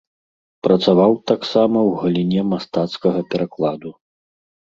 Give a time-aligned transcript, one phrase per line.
[0.67, 3.89] Працаваў таксама ў галіне мастацкага перакладу.